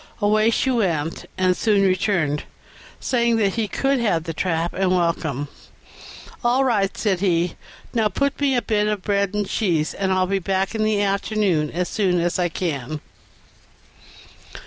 Away 0.19 0.49
she 0.49 0.71
went, 0.71 1.25
and 1.37 1.55
soon 1.55 1.83
returned, 1.83 2.45
saying 2.99 3.35
that 3.37 3.53
he 3.53 3.67
could 3.67 3.99
have 3.99 4.23
the 4.23 4.33
trap 4.33 4.73
and 4.73 4.89
welcome. 4.89 5.47
"All 6.43 6.63
right," 6.63 6.97
said 6.97 7.19
he; 7.19 7.53
"now 7.93 8.07
put 8.07 8.41
me 8.41 8.55
up 8.55 8.63
a 8.63 8.65
bit 8.65 8.87
of 8.87 9.03
bread 9.03 9.35
and 9.35 9.47
cheese, 9.47 9.93
and 9.93 10.11
I'll 10.11 10.25
be 10.25 10.39
back 10.39 10.73
in 10.73 10.81
the 10.83 11.03
afternoon 11.03 11.69
as 11.69 11.87
soon 11.87 12.19
as 12.19 12.39
I 12.39 12.49
can." 12.49 12.99